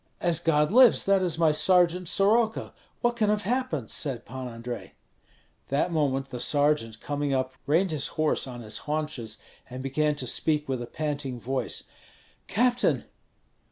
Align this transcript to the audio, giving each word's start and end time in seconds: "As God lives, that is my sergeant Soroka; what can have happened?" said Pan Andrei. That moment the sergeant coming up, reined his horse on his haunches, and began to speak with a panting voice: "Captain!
"As 0.19 0.39
God 0.39 0.71
lives, 0.71 1.05
that 1.05 1.21
is 1.21 1.37
my 1.37 1.51
sergeant 1.51 2.07
Soroka; 2.07 2.73
what 3.01 3.15
can 3.15 3.29
have 3.29 3.43
happened?" 3.43 3.91
said 3.91 4.25
Pan 4.25 4.47
Andrei. 4.47 4.93
That 5.67 5.91
moment 5.91 6.31
the 6.31 6.39
sergeant 6.39 6.99
coming 6.99 7.35
up, 7.35 7.53
reined 7.67 7.91
his 7.91 8.07
horse 8.17 8.47
on 8.47 8.61
his 8.61 8.79
haunches, 8.89 9.37
and 9.69 9.83
began 9.83 10.15
to 10.15 10.25
speak 10.25 10.67
with 10.67 10.81
a 10.81 10.87
panting 10.87 11.39
voice: 11.39 11.83
"Captain! 12.47 13.05